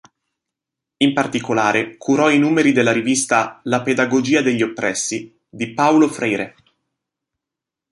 [0.97, 6.55] In particolare curò i numeri della rivista "La pedagogia degli oppressi" di Paulo Freire.